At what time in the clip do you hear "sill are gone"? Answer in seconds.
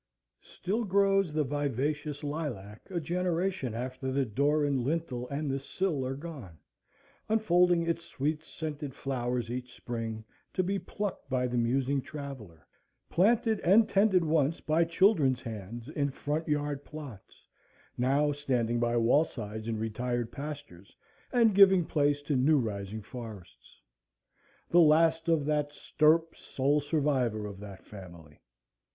5.59-6.57